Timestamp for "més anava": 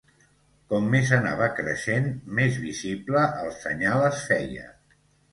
0.93-1.49